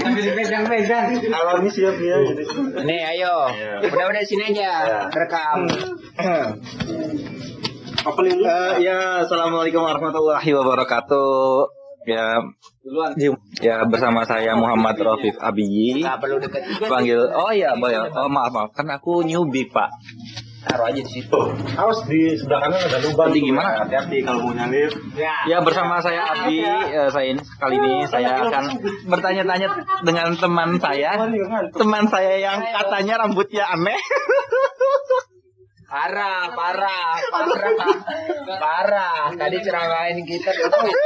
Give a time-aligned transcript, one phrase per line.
[0.00, 1.08] Sambil dipegang-pegang.
[1.20, 2.16] Kalau ini siap ya.
[2.22, 2.42] Jadi.
[2.86, 3.34] Nih, ayo.
[3.84, 5.08] Udah-udah sini aja.
[5.12, 5.68] Rekam.
[8.02, 8.20] Apa?
[8.26, 11.70] Eh, ya, assalamualaikum warahmatullahi wabarakatuh.
[12.02, 12.42] Ya,
[13.62, 16.02] ya bersama saya Muhammad Rafiq Abiyi.
[16.82, 17.94] Panggil, oh ya, boy.
[17.94, 19.86] Oh maaf maaf, kan aku newbie pak.
[20.62, 21.40] Taruh aja di situ.
[21.74, 23.34] Awas di sebelah kanan ada lubang.
[23.34, 23.46] Jadi tuh.
[23.50, 23.70] gimana?
[23.82, 24.90] Hati-hati kalau mau nyalip.
[25.18, 25.34] Ya.
[25.50, 28.64] Ya bersama saya Abi, eh, saya ini kali ini saya akan
[29.10, 29.68] bertanya-tanya
[30.06, 31.18] dengan teman saya,
[31.74, 33.98] teman saya yang katanya rambutnya aneh.
[35.92, 37.96] Parah, parah, parah,
[38.56, 39.28] parah.
[39.36, 40.48] Tadi ceramain kita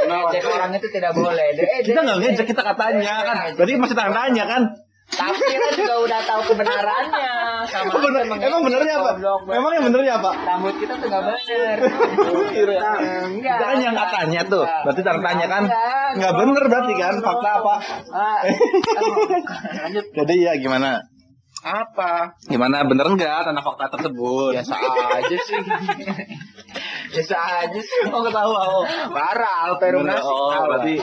[0.07, 1.59] ngejek orang itu tidak boleh.
[1.59, 4.63] Eh, Kita nggak ngejek kita katanya kan, berarti masih tanya-tanya kan.
[5.07, 7.31] Tapi kan juga udah tahu kebenarannya.
[7.71, 9.11] Sama Bener, mengejek emang benernya apa?
[9.49, 10.31] Emang yang benernya apa?
[10.35, 11.77] Rambut kita tuh gak bener.
[11.87, 13.57] Enggak.
[13.57, 17.73] Kita kan yang katanya tuh, berarti tanya kan Enggak, nggak bener berarti kan, fakta apa?
[18.11, 18.39] Ah,
[19.87, 20.05] lanjut.
[20.11, 21.01] Jadi ya gimana?
[21.65, 22.37] Apa?
[22.45, 24.53] Gimana bener nggak tanah fakta tersebut?
[24.53, 24.75] Biasa
[25.17, 25.57] aja sih.
[27.15, 27.99] Biasa aja sih.
[28.13, 28.83] Oh ketawa oh.
[29.09, 30.29] Parah, Peru Bener, nasi.
[30.29, 30.95] oh, berarti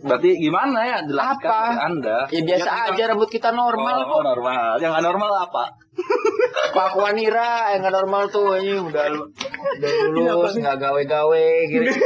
[0.00, 1.60] berarti gimana ya jelaskan Apa?
[1.70, 2.18] ke Anda?
[2.28, 4.22] Ya biasa aja rambut kita normal Oh, kok.
[4.26, 4.70] normal.
[4.76, 5.64] Yang nggak normal apa?
[6.74, 11.88] Kelakuan Ira yang gak normal tuh ini udah udah lulus nggak gawe-gawe gitu.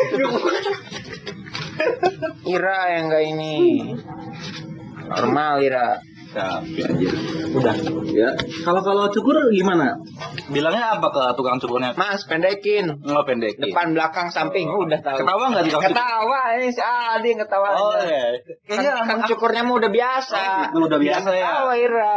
[2.47, 3.57] Ira yang gak ini.
[5.07, 5.89] Normal Ira.
[6.31, 7.09] Tapi aja.
[7.51, 7.75] Udah.
[8.11, 8.31] Ya.
[8.63, 9.99] Kalau kalau cukur gimana?
[10.47, 11.91] Bilangnya apa ke tukang cukurnya?
[11.95, 13.03] Mas pendekin.
[13.03, 13.55] Nggak pendek.
[13.59, 15.27] Depan belakang samping udah tahu.
[15.27, 15.87] Ketawa nggak di kampus?
[15.91, 17.69] Ketawa ini si Adi yang ketawa.
[17.75, 18.23] Oh iya.
[18.39, 20.39] Kan, Kayaknya kan cukurnya mah udah biasa.
[20.39, 21.47] Oh, gitu, udah biasa ya.
[21.51, 22.15] Tawa Ira.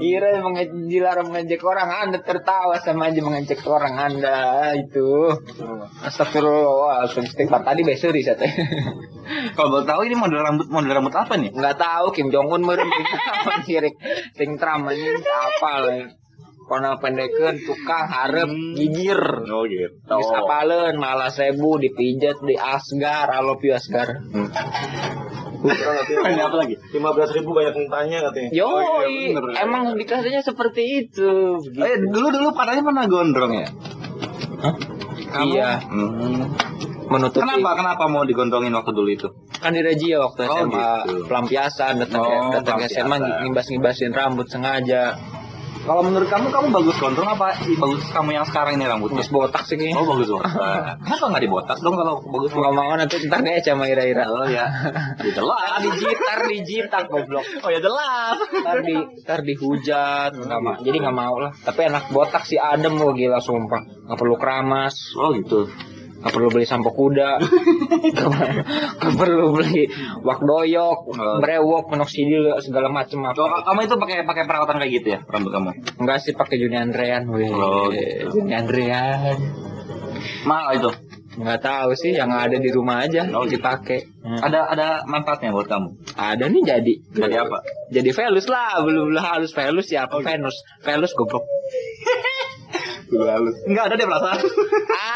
[0.00, 4.36] Ira menge- dilarang mengejek orang, Anda tertawa sama aja mengejek orang Anda
[4.76, 5.28] itu.
[6.00, 8.48] Astagfirullah, istighfar tadi besok di sana.
[9.52, 11.50] Kalau boleh tahu ini model rambut model rambut apa nih?
[11.50, 12.86] Enggak tahu Kim Jong Un meureun
[13.26, 13.94] apa sirik
[14.56, 16.06] Trump anjing apa lah.
[16.66, 19.22] Kono pendekeun tukang hareup gigir.
[19.46, 19.86] Oh gitu.
[20.02, 24.18] Geus apaleun malah sebu dipijat di Asgar, I love you Asgar.
[25.66, 26.74] Ini apa lagi?
[26.90, 28.50] Lima belas ribu banyak yang tanya katanya.
[28.50, 29.62] Yo, Oh, iya, bener.
[29.62, 31.58] emang dikasihnya seperti itu.
[31.78, 33.68] Eh dulu dulu katanya pernah gondrong ya?
[35.36, 35.52] Kamu?
[35.52, 35.70] Iya.
[35.84, 36.10] Hmm.
[37.06, 37.38] Menutupi.
[37.38, 39.28] Kenapa kenapa mau digondrongin waktu dulu itu?
[39.62, 40.74] Kan di Regia waktu Oh, SMA
[41.06, 41.30] gitu.
[41.30, 45.14] pelampiasan datang Oh, datang SMA ngibas-ngibasin rambut sengaja.
[45.86, 49.22] Kalau menurut kamu kamu bagus gondrong apa bagus kamu yang sekarang ini rambutnya?
[49.22, 50.02] Terus botak sih kayaknya.
[50.02, 50.52] Oh bagus botak.
[51.06, 54.24] Kenapa nggak dibotak dong kalau bagus Nggak mau nanti ntar deh sama Ira-Ira.
[54.26, 54.66] Oh ya,
[55.22, 55.78] Ya, jelas.
[55.84, 57.46] Digitar, digitar goblok.
[57.62, 58.36] Oh ya jelas.
[58.50, 60.76] Ntar di ntar dihujat, nggak mau.
[60.82, 61.52] Jadi nggak mau lah.
[61.54, 64.10] Tapi anak botak si Adem mau gila sumpah.
[64.10, 65.70] Nggak perlu keramas, Oh gitu.
[66.26, 67.38] Nggak perlu beli sampo kuda,
[68.98, 69.86] nggak perlu beli
[70.20, 71.38] wak doyok, Oh.
[71.38, 73.62] brewok, minoxidil segala macem apa.
[73.62, 75.70] kamu itu pakai pakai perawatan kayak gitu ya rambut kamu?
[75.96, 77.46] Enggak sih pakai Juni Andrean, weh.
[77.48, 78.36] Oh, gitu.
[78.36, 79.38] Juni Andrean.
[80.42, 80.90] Mahal itu.
[81.36, 83.60] Nggak tahu sih, yang ada di rumah aja Oh, gitu.
[83.60, 84.08] dipakai.
[84.24, 84.40] Hmm.
[84.40, 85.88] Ada ada manfaatnya buat kamu.
[86.16, 86.94] Ada nih jadi.
[87.12, 87.60] Jadi apa?
[87.92, 90.56] Jadi Velus lah, belum halus Velus ya Oh, apa Venus?
[90.82, 91.44] Velus goblok.
[93.06, 94.38] Enggak ada deh perasaan.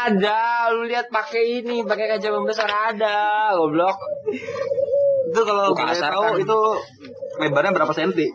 [0.07, 0.41] Ada,
[0.71, 3.97] lu lihat pakai ini, pakai kaca pembesar ada, goblok.
[5.31, 6.35] itu kalau Itu boleh kasar tahu kan?
[6.43, 6.59] itu
[7.39, 8.27] lebarnya berapa senti?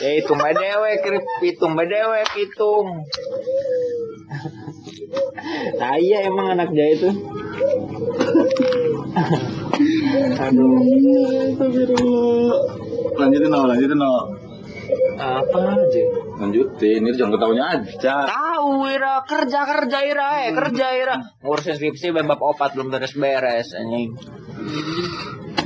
[0.00, 1.02] Ya hitung bae dewek,
[1.42, 2.86] hitung bae dewek, hitung.
[5.76, 7.10] Nah iya emang anak dia itu.
[10.36, 10.80] Aduh,
[13.16, 14.12] Lanjutin no, lanjutin no.
[15.16, 16.04] apa aja?
[16.36, 18.14] Lanjutin, ini jangan ketahunya aja.
[18.28, 21.16] Tahu Ira, kerja kerja Ira, eh kerja Ira.
[21.40, 24.12] Ngurusin skripsi bab opat belum beres-beres anjing.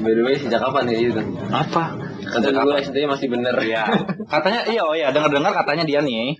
[0.01, 1.23] By the way, sejak kapan ya itu?
[1.51, 1.99] Apa?
[2.23, 2.87] Sejak kapan?
[2.87, 3.83] SD masih bener ya.
[4.33, 6.39] katanya iya oh ya, dengar-dengar katanya dia nih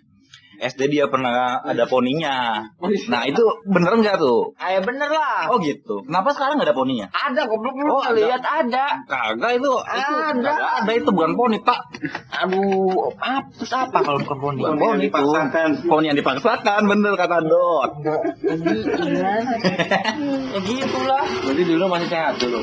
[0.61, 2.69] SD dia pernah ada poninya.
[3.09, 4.53] Nah itu bener nggak tuh?
[4.61, 5.49] Ah ya bener lah.
[5.49, 6.05] Oh gitu.
[6.05, 7.07] Kenapa sekarang nggak ada poninya?
[7.09, 9.01] Ada goblok lu Oh, lihat ada.
[9.09, 10.85] Kagak itu, itu Ada.
[10.85, 11.81] ada itu bukan poni pak.
[12.45, 13.49] Aduh, apa
[13.89, 14.61] apa kalau bukan poni?
[14.61, 15.27] Bukan Poni itu.
[15.89, 17.91] Poni yang dipaksakan, bener kata Dot.
[20.53, 21.25] ya gitulah.
[21.49, 22.61] Berarti dulu masih sehat dulu.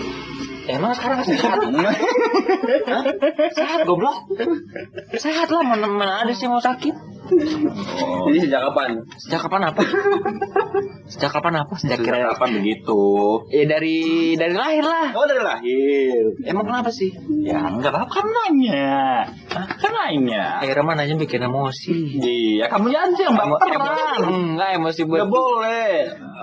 [0.67, 1.57] Emang sekarang sehat?
[1.63, 1.95] Hah?
[3.55, 4.27] Sehat goblok.
[5.15, 6.95] Sehat lah mana, mana ada sih mau sakit.
[7.27, 8.23] Oh.
[8.31, 9.03] Jadi sejak kapan?
[9.19, 9.81] Sejak kapan apa?
[11.11, 11.75] Sejak kapan apa?
[11.75, 13.01] Sejak Sejak kira kapan begitu?
[13.51, 13.99] Ya dari
[14.39, 15.11] dari lahir lah.
[15.11, 16.23] Oh dari lahir.
[16.47, 17.11] Emang kenapa sih?
[17.43, 19.27] Ya enggak tahu kan nanya.
[19.51, 20.63] Kan nanya.
[20.63, 21.91] Akhirnya mana aja bikin emosi.
[22.23, 23.75] Iya, kamu aja yang baperan.
[23.75, 24.23] emosi-
[24.55, 25.91] enggak emosi buat Gak boleh.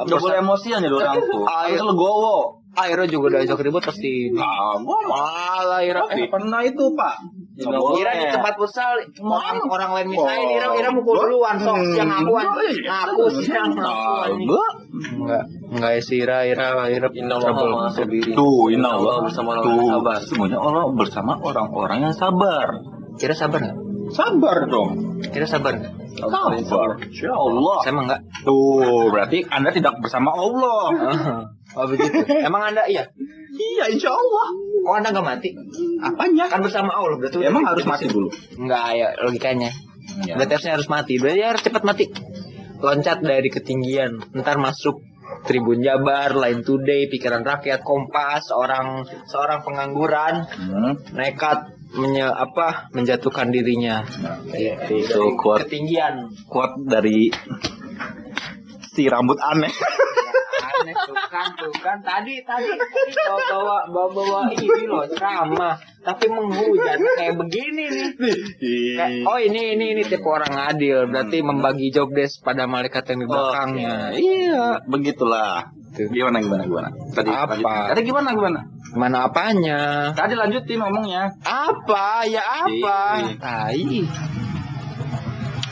[0.04, 1.44] Gak boleh emosian jadi orang tuh.
[1.48, 1.88] Ah, Harus iya.
[1.88, 2.63] legowo.
[2.76, 4.28] Airo juga diajak ribut pasti.
[4.30, 6.02] Gua Malah Ira.
[6.10, 7.14] Eh, pernah itu pak
[7.54, 8.02] Nggak boleh.
[8.02, 10.46] Ira di tempat futsal orang orang lain misalnya.
[10.50, 11.94] Ira Ira mukul duluan sok Hmm.
[11.94, 12.42] siang ngaku Ah,
[14.26, 14.46] anjing.
[14.46, 18.34] gua enggak enggak si Ira Ira Ira Inna Allah sabiri.
[18.34, 20.18] tuh inna Allah bersama orang sabar.
[20.26, 22.66] semuanya Allah bersama orang-orang yang sabar
[23.16, 23.78] Ira sabar enggak?
[24.14, 24.90] Sabar dong
[25.25, 25.75] Ira sabar
[26.14, 28.20] sabar Insya Allah Saya emang enggak.
[28.46, 30.84] tuh berarti anda tidak bersama Allah
[31.75, 32.22] Oh begitu.
[32.38, 33.02] Emang Anda iya?
[33.50, 34.46] iya Insya Allah
[34.87, 35.50] Kok Anda enggak mati?
[35.99, 39.70] apanya Kan bersama Allah berarti udah emang harus mati dulu Enggak ya logikanya.
[40.22, 40.38] Ya.
[40.38, 41.19] Berarti harusnya harus mati.
[41.19, 42.05] Berarti harus cepat mati.
[42.78, 44.22] Loncat dari ketinggian.
[44.37, 45.00] Ntar masuk
[45.49, 50.94] Tribun Jabar, Line Today, Pikiran Rakyat, Kompas, seorang seorang pengangguran Hmm.
[51.10, 54.02] nekat menye, apa menjatuhkan dirinya.
[54.55, 55.67] Itu Dari quote.
[55.67, 56.31] ketinggian.
[56.50, 57.31] kuat dari
[58.94, 59.70] si rambut aneh
[60.84, 61.96] Aneh tuh kan, tuh kan.
[62.04, 62.69] Tadi tadi
[63.16, 68.08] bawa bawa bawa, bawa ini loh ceramah, tapi menghujat kayak begini nih.
[68.94, 73.25] Kayak, oh ini ini ini tipe orang adil, berarti membagi job desk pada malaikat yang
[73.25, 73.94] di belakangnya.
[74.12, 77.54] iya begitulah gimana gimana gimana tadi Apa?
[77.54, 77.86] lanjutin.
[77.94, 78.60] tadi gimana gimana
[78.94, 80.10] Mana apanya?
[80.10, 82.26] tadi lanjutin ngomongnya Apa?
[82.26, 82.98] Ya apa?
[83.38, 84.02] Tai.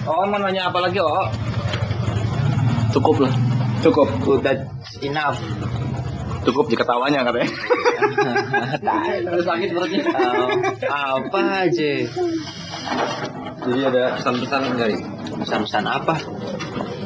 [0.06, 1.26] oh mau nanya apa lagi oh
[2.94, 3.34] cukup lah
[3.82, 4.54] cukup Udah
[5.00, 5.38] enough.
[6.42, 7.48] cukup jika tawanya katanya
[8.82, 9.18] Tai.
[9.24, 10.48] udah sakit perutnya Oh,
[11.22, 11.92] apa aja?
[13.62, 15.00] Jadi ada pesan-pesan enggak nih?
[15.38, 16.14] Pesan-pesan apa?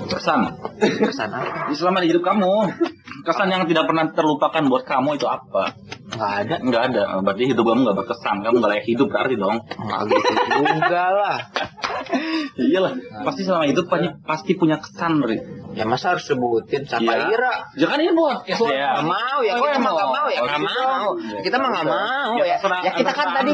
[0.06, 0.40] kesan
[0.78, 1.74] Pesan apa?
[1.74, 2.70] selama di hidup kamu
[3.22, 5.74] kesan yang tidak pernah terlupakan buat kamu itu apa
[6.08, 6.54] Nggak ada.
[6.62, 10.32] nggak ada berarti hidup kamu nggak berkesan kamu nggak layak hidup berarti dong Nggak gitu
[10.78, 11.36] juga lah.
[12.56, 15.38] Iyalah pasti selama hidup pasti pasti punya kesan Ri.
[15.76, 17.28] Ya masa harus sebutin siapa Iya.
[17.28, 17.52] Ira?
[17.76, 21.08] jangan ini buat ya Nggak mau ya, kita mah nggak mau ya, nggak mau.
[21.44, 22.56] Kita mah nggak mau Ya, ya.
[22.80, 23.52] Ya kita kan tadi,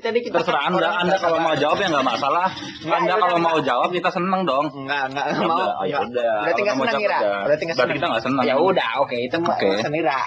[0.00, 2.48] tadi kita terserah kan anda anda kalau mau jawab ya nggak masalah
[2.80, 5.60] Nggak, anda ya kalau mau jawab kita seneng dong Enggak, enggak Ya mau.
[5.84, 6.02] ya Nggak.
[6.08, 6.34] udah.
[6.40, 7.18] Berarti nggak jawab Ira.
[7.18, 7.40] udah.
[7.44, 7.92] Berarti nggak senang.
[7.92, 8.44] kita nggak senang.
[8.44, 9.66] Ya udah, oke, itu mah Oke.
[9.68, 10.18] urusan Ira.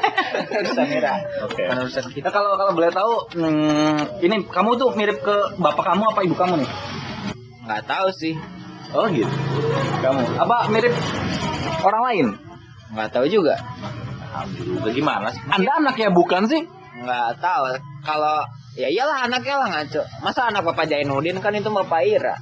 [0.62, 1.14] urusan Ira.
[1.42, 1.62] Oke.
[1.64, 2.16] Bukan urusan kita.
[2.22, 6.34] kita kalau kalau boleh tahu hmm, ini kamu tuh mirip ke bapak kamu apa ibu
[6.34, 6.70] kamu nih
[7.64, 8.34] Nggak tahu sih.
[8.94, 9.26] oh gitu
[10.04, 10.94] kamu apa mirip
[11.82, 12.26] orang lain
[12.94, 13.58] Nggak tahu juga.
[14.30, 16.62] Alhamdulillah gimana sih anda anaknya bukan sih
[16.94, 17.74] Nggak tahu.
[18.06, 18.46] Kalau
[18.78, 20.02] ya iyalah anaknya lah ngaco.
[20.22, 22.38] Masa anak Bapak Jainuddin kan itu Bapak Ira.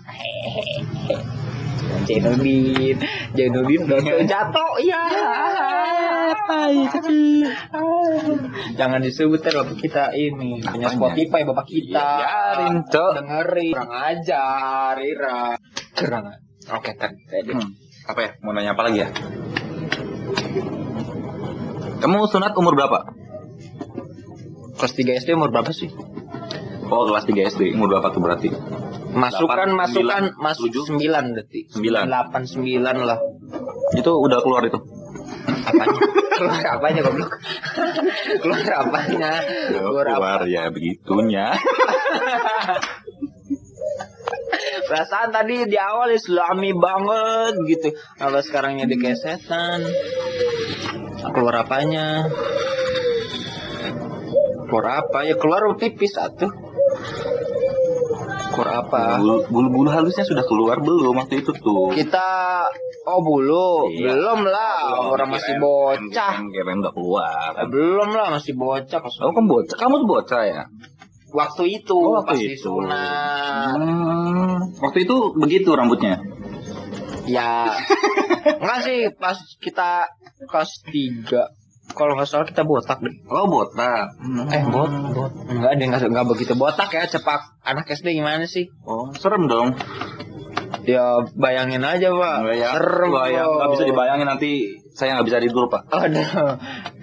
[2.05, 2.97] Jainuddin,
[3.33, 3.99] Jainuddin udah
[4.33, 5.03] jatuh, ya.
[6.93, 7.47] Kecil.
[8.79, 10.91] Jangan disebut ter bapak kita ini punya?
[10.91, 11.95] Spotify bapak kita.
[11.97, 13.11] Ya, biarin, Cok.
[13.23, 13.73] Dengerin.
[13.75, 15.43] Kurang ajar, Ira.
[15.95, 16.25] Kurang.
[16.73, 17.11] Oke, ter.
[17.31, 17.51] Tadi.
[17.53, 17.71] Hmm,
[18.03, 19.09] apa ya mau nanya apa lagi ya
[22.03, 23.15] kamu sunat umur berapa
[24.75, 25.87] Kelas 3 SD umur berapa sih?
[26.91, 28.51] oh kelas 3 SD umur berapa tuh berarti
[29.13, 30.85] Masukan, Delapan, masukan, sembilan, masuk tujuh?
[30.97, 31.61] 9 berarti.
[31.69, 32.09] Sembilan.
[32.09, 33.21] 8, 9 lah.
[33.93, 34.81] itu udah keluar itu
[35.69, 36.01] Apanya?
[36.43, 37.33] keluar apanya goblok?
[38.43, 39.33] keluar apanya?
[39.71, 40.31] Keluar apa?
[40.51, 41.55] ya begitunya
[44.83, 47.97] Perasaan tadi di awal islami banget gitu.
[48.21, 49.81] Kalau sekarang jadi kayak setan.
[51.33, 52.29] Keluar apanya?
[54.69, 55.25] Keluar apa?
[55.25, 56.72] Ya keluar tipis satu.
[58.53, 59.17] Keluar apa?
[59.17, 62.29] Bulu- bulu-bulu halusnya sudah keluar belum waktu itu tuh Kita
[63.03, 64.13] oh bulu, Iya.
[64.13, 64.79] belum lah.
[64.93, 66.35] Belum, Orang masih bocah.
[66.45, 68.99] kirain udah keluar Belum lah, masih bocah.
[68.99, 70.63] Pas oh kan bocah kamu tuh bocah ya
[71.33, 72.53] waktu itu Oh, waktu pas itu.
[72.53, 73.73] disunat.
[73.73, 76.21] Hmm, waktu itu begitu rambutnya
[77.25, 77.73] Ya,
[78.61, 80.05] enggak sih pas kita
[80.45, 81.62] kelas 3
[81.93, 83.15] kalau nggak salah kita botak deh.
[83.27, 84.13] oh botak
[84.51, 85.33] Eh bot, bot.
[85.47, 87.05] Enggak deh, nggak nggak begitu botak ya.
[87.05, 88.69] Cepak anak SD gimana sih?
[88.85, 89.77] oh serem dong
[90.83, 92.37] Ya bayangin aja pak.
[92.59, 93.15] Ya Serem.
[93.15, 93.55] bayang bro.
[93.55, 94.51] nggak bisa dibayangin nanti
[94.93, 96.59] saya nggak bisa tidur pak Aduh.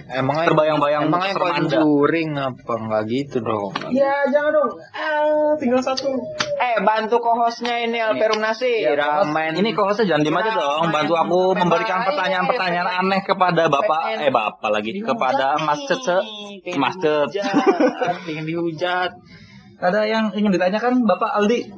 [0.09, 1.57] Emangnya Terbayang-bayang Emangnya serem Anda.
[1.69, 3.71] conjuring apa enggak gitu dong?
[3.93, 4.71] Ya jangan dong.
[4.89, 6.09] Ah, tinggal satu.
[6.57, 8.81] Eh bantu co-hostnya ini Alperum Nasi.
[8.81, 9.53] Ya, Ramen.
[9.53, 10.89] Ini kok hostnya jangan diem aja dong.
[10.89, 16.17] Bantu aku memberikan pertanyaan-pertanyaan aneh kepada bapak, eh bapak lagi kepada Mas Cece,
[16.73, 17.45] Mas Cece.
[18.25, 19.13] Pengen dihujat.
[19.79, 21.71] Ada yang ingin ditanyakan Bapak Aldi?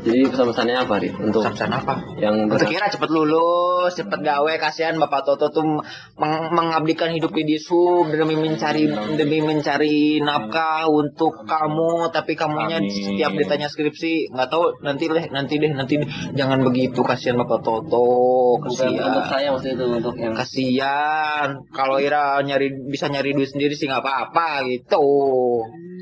[0.00, 1.12] Jadi pesan-pesannya apa, Ri?
[1.12, 2.00] Untuk Pesan apa?
[2.16, 5.84] yang Untuk kira cepet lulus, cepet gawe, kasihan Bapak Toto tuh
[6.16, 12.88] meng- mengabdikan hidup di sub demi mencari demi mencari nafkah untuk kamu, tapi kamunya Amin.
[12.88, 16.08] setiap ditanya skripsi nggak tahu nanti deh, nanti deh, nanti deh.
[16.32, 19.28] jangan begitu kasihan Bapak Toto, bukan untuk kasihan.
[19.28, 24.00] saya maksudnya itu untuk yang Kasihan, kalau Ira nyari bisa nyari duit sendiri sih nggak
[24.00, 25.04] apa-apa gitu.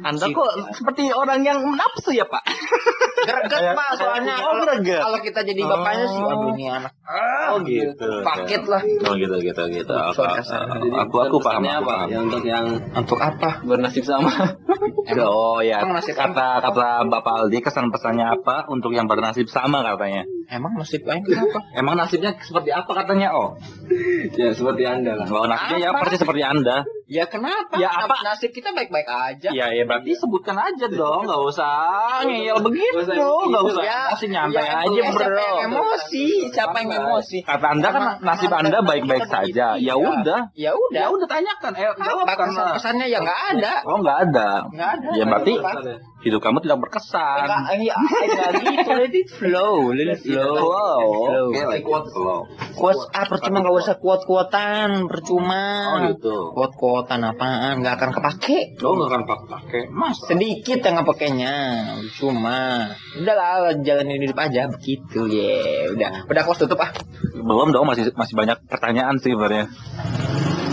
[0.01, 2.43] Anda kok seperti orang yang nafsu ya Pak?
[3.19, 5.01] Greget pak soalnya Oh, kalau- greget.
[5.01, 6.93] kalau kita jadi bapaknya sih aduh ini anak
[7.51, 8.09] Oh gitu.
[8.23, 9.93] paket lah Oh gitu gitu gitu.
[9.93, 11.85] Aku aku, aku paham aku apa?
[11.85, 12.09] paham.
[12.09, 12.65] Yang untuk yang
[12.95, 14.31] untuk apa bernasib sama.
[15.09, 19.81] Oh ya, Emang nasib kata kata Bapak Aldi kesan pesannya apa untuk yang bernasib sama
[19.83, 20.29] katanya.
[20.47, 23.33] emang nasib lain kenapa Emang nasibnya seperti apa katanya?
[23.33, 23.57] Oh,
[24.31, 25.27] ya seperti Anda lah.
[25.27, 26.05] oh nasibnya ya Apa?
[26.05, 26.85] persis seperti Anda.
[27.09, 28.21] Ya kenapa Ya, apa?
[28.21, 33.01] nasib kita baik-baik aja Ya ya berarti sebutkan aja dong, nggak usah ngeyel begitu,
[33.49, 33.83] nggak usah.
[33.83, 35.19] ya, Masih nyantai ya, aja ya, bro.
[35.19, 39.67] siapa yang emosi siapa yang emosi Kata Anda kan nasib Anda baik-baik saja.
[39.75, 39.95] Ya ya.
[39.97, 40.41] udah.
[40.53, 42.45] ya udah Ya udah tanyakan, eh jawab karena
[42.77, 44.49] kesan-kesannya ya nggak ada Oh nggak ada.
[44.69, 45.53] nggak ada Ya berarti?
[46.19, 47.47] Hidup kamu tidak berkesan.
[47.47, 47.99] Enggak, enggak
[48.75, 50.55] gitu, let it flow, let it flow.
[50.59, 50.99] Wow.
[50.99, 51.47] Flow.
[51.51, 52.41] Oke, like flow.
[52.75, 56.55] Quotes ah percuma nggak usah kuat kuotan percuma Oh gitu.
[56.55, 59.83] kuat kuotan apaan nggak akan kepake Oh nggak akan pakai.
[59.91, 60.19] Mas.
[60.27, 61.55] sedikit yang ngepakainya
[62.15, 66.91] cuma udahlah jalanin hidup aja begitu ya udah udah kos tutup ah
[67.35, 69.67] Belum dong, masih masih banyak pertanyaan sih sebenarnya.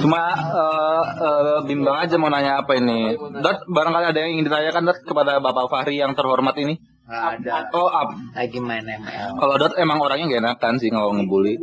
[0.05, 3.17] Cuma eh, eh, bimbang aja mau nanya apa ini.
[3.35, 6.77] Dot, barangkali ada yang ingin ditanyakan Dot kepada Bapak Fahri yang terhormat ini.
[7.05, 11.09] nggak ada Oh, ap- lagi main ML kalau Dot emang orangnya gak enakan sih kalau
[11.11, 11.53] ngebully.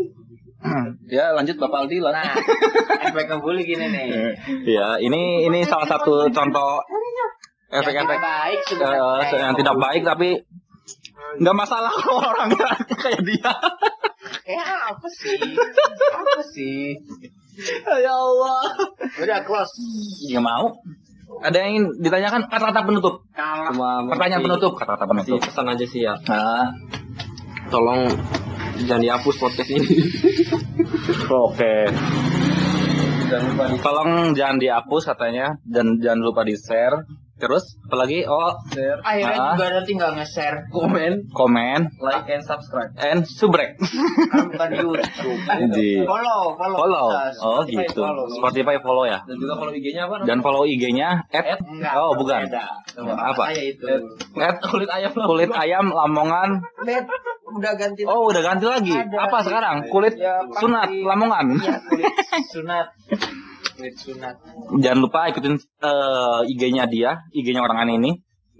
[1.08, 2.14] ya lanjut Bapak Aldi lah.
[2.14, 2.30] nah
[3.02, 4.06] efek ngebully gini nih
[4.78, 6.78] Ya, ini ini salah satu contoh
[7.70, 10.28] yang efek-efek tidak baik eh, sebenarnya yang tidak baik tapi
[11.38, 12.68] nggak masalah kalau orangnya
[13.02, 13.50] kayak dia.
[14.44, 15.38] kayak apa sih
[16.12, 16.94] apa sih
[18.04, 18.62] ya Allah.
[19.21, 19.76] udah close
[20.30, 20.66] Nggak mau.
[21.42, 23.14] Ada yang ingin ditanyakan kata-kata penutup.
[23.32, 25.38] Cuma Pertanyaan penutup kata-kata penutup.
[25.40, 26.14] pesan aja sih ya.
[26.28, 26.68] Nah,
[27.73, 28.04] Tolong
[28.85, 29.80] jangan dihapus podcast ini.
[31.49, 31.75] oke.
[33.32, 37.00] Jangan lupa di Tolong jangan dihapus katanya dan jangan lupa di share.
[37.32, 39.52] Terus apalagi oh share, akhirnya Ah.
[39.52, 42.92] juga nanti nggak nge-share komen, komen like, and subscribe.
[42.96, 43.74] and subrek
[44.28, 47.06] kan bukan YouTube follow follow follow.
[47.10, 47.42] bisa.
[47.42, 48.00] Oh Spotify gitu.
[48.00, 48.24] follow.
[48.30, 49.18] Spotify follow ya.
[49.24, 50.16] Dan juga follow IG-nya apa?
[50.22, 52.46] Dan follow IG-nya at Enggak, Oh, bukan.
[52.46, 52.64] beda.
[53.00, 53.42] Apa?
[53.50, 53.86] Saya itu.
[54.36, 56.62] at kulit ayam kulit ayam Lamongan.
[56.80, 57.04] Bed
[57.52, 58.06] udah ganti.
[58.06, 58.94] Oh, udah ganti lagi.
[58.94, 59.18] Ada.
[59.18, 59.76] Apa sekarang?
[59.90, 61.58] Kulit Ya, sunat Lamongan.
[61.58, 62.12] Iya, kulit
[62.50, 62.86] sunat.
[63.72, 64.36] Sunat.
[64.78, 68.12] Jangan lupa ikutin eh, IG-nya dia, IG-nya orang aneh ini.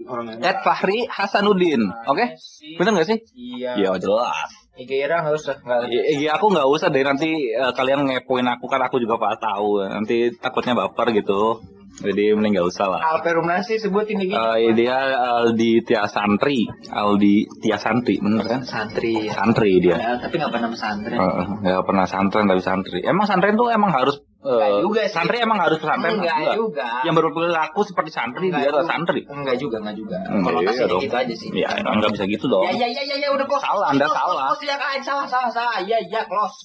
[0.03, 1.79] Orang At Fahri Hasanuddin.
[2.09, 2.35] Oke?
[2.75, 3.17] Bener gak sih?
[3.33, 3.77] Iya.
[3.79, 4.49] Ya jelas.
[4.73, 5.55] IG Ira nggak usah.
[5.61, 5.79] Nggak.
[5.85, 9.37] I- IG aku nggak usah deh nanti eh, kalian ngepoin aku kan aku juga pak
[9.37, 11.61] tahu nanti takutnya baper gitu
[12.01, 14.33] jadi mending nggak usah lah Alperum nasi sebutin ini.
[14.33, 19.29] Eh, dia Aldi Tia Santri Aldi Tia Santri bener kan Santri.
[19.29, 20.73] santri dia Ya, tapi nggak pernah.
[20.73, 25.11] Eh, nggak pernah santren tapi santri emang santren tuh emang harus eh, Nggak juga sih.
[25.11, 26.55] santri emang harus pesantren Enggak Enggak.
[26.59, 26.87] juga.
[27.01, 30.17] yang berperilaku seperti santri Enggak dia adalah santri Enggak juga, enggak juga.
[30.21, 31.01] Enggak, Konotasinya iya dong.
[31.01, 31.49] gitu aja sih.
[31.53, 33.63] ya emang nggak bisa gitu dong Ya, ya, ya, ya, ya, udah close.
[33.63, 34.45] Salah, Anda Close, salah.
[34.49, 34.97] Close, ya, kan?
[35.01, 35.75] salah, salah, salah.
[35.79, 36.57] Iya, iya, close.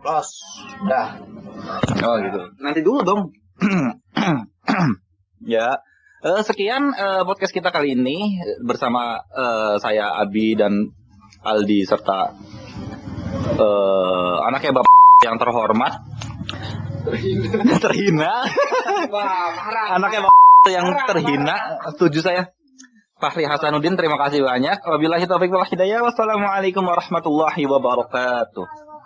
[0.00, 0.32] Close.
[0.82, 1.06] Udah.
[2.02, 2.40] Oh gitu.
[2.58, 3.20] Nanti dulu dong.
[5.46, 5.80] ya.
[6.20, 10.92] Eh, sekian eh, podcast kita kali ini eh, bersama eh, saya Abi dan
[11.40, 12.36] Aldi serta
[13.54, 14.92] eh, anaknya bapak
[15.22, 15.92] yang terhormat
[17.84, 18.32] terhina.
[19.08, 19.96] Wah, parah.
[19.96, 21.56] anaknya bapak yang terhina.
[21.96, 22.42] setuju saya.
[23.20, 24.80] Fahri Hasanuddin terima kasih banyak.
[24.80, 26.00] Wabillahi taufiq wal hidayah.
[26.00, 28.89] Wassalamualaikum warahmatullahi wabarakatuh